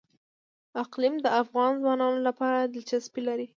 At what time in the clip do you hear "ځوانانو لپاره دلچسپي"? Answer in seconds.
1.81-3.21